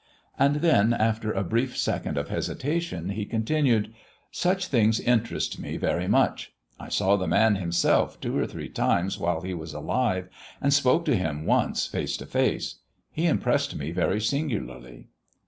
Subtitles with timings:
[0.39, 3.93] And then, after a brief second of hesitation, he continued:
[4.31, 6.51] "Such things interest me very much.
[6.79, 10.27] I saw the Man Himself two or three times while He was alive,
[10.59, 12.77] and spoke to Him once face to face.
[13.11, 15.09] He impressed me very singularly."